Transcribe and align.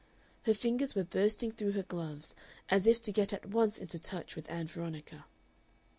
Her 0.45 0.55
fingers 0.55 0.95
were 0.95 1.03
bursting 1.03 1.51
through 1.51 1.73
her 1.73 1.83
gloves, 1.83 2.33
as 2.69 2.87
if 2.87 3.03
to 3.03 3.11
get 3.11 3.33
at 3.33 3.45
once 3.49 3.77
into 3.77 3.99
touch 3.99 4.35
with 4.35 4.49
Ann 4.49 4.65
Veronica. 4.65 5.25